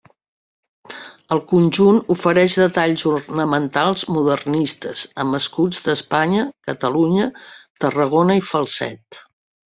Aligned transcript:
El 1.33 1.39
conjunt 1.49 1.97
ofereix 2.13 2.55
detalls 2.61 3.03
ornamentals 3.11 4.05
modernistes, 4.15 5.03
amb 5.25 5.37
escuts 5.39 5.83
d'Espanya, 5.89 6.47
Catalunya, 6.69 7.27
Tarragona 7.85 8.39
i 8.41 8.43
Falset. 8.53 9.21